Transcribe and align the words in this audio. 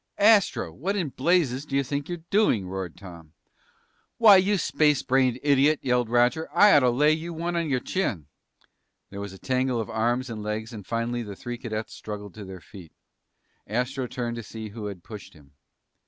"Astro! 0.17 0.73
What 0.73 0.95
in 0.95 1.09
blazes 1.09 1.63
do 1.63 1.75
you 1.75 1.83
think 1.83 2.09
you're 2.09 2.23
doing?" 2.31 2.65
roared 2.67 2.97
Tom. 2.97 3.33
"Why, 4.17 4.37
you 4.37 4.57
space 4.57 5.03
brained 5.03 5.39
idiot," 5.43 5.77
yelled 5.83 6.09
Roger, 6.09 6.49
"I 6.57 6.75
ought 6.75 6.79
to 6.79 6.89
lay 6.89 7.15
one 7.29 7.55
on 7.55 7.69
your 7.69 7.79
chin!" 7.81 8.25
There 9.11 9.21
was 9.21 9.31
a 9.31 9.37
tangle 9.37 9.79
of 9.79 9.91
arms 9.91 10.27
and 10.27 10.41
legs 10.41 10.73
and 10.73 10.87
finally 10.87 11.21
the 11.21 11.35
three 11.35 11.59
cadets 11.59 11.93
struggled 11.93 12.33
to 12.33 12.45
their 12.45 12.61
feet. 12.61 12.93
Astro 13.67 14.07
turned 14.07 14.37
to 14.37 14.41
see 14.43 14.69
who 14.69 14.87
had 14.87 15.03
pushed 15.03 15.35
him. 15.35 15.51